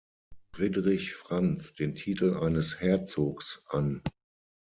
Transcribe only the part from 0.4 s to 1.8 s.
Friedrich Franz